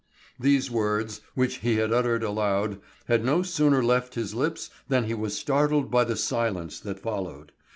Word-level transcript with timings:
These 0.39 0.71
words, 0.71 1.21
which 1.35 1.57
he 1.57 1.75
had 1.75 1.93
uttered 1.93 2.23
aloud, 2.23 2.79
had 3.05 3.23
no 3.23 3.43
sooner 3.43 3.83
left 3.83 4.15
his 4.15 4.33
lips 4.33 4.71
than 4.87 5.03
he 5.03 5.13
was 5.13 5.37
startled 5.37 5.91
by 5.91 6.05
the 6.05 6.15
silence 6.17 6.79
that 6.79 6.99
followed. 6.99 7.51